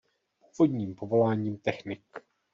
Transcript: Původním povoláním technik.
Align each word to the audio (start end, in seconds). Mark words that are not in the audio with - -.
Původním 0.57 0.95
povoláním 0.95 1.57
technik. 1.57 2.03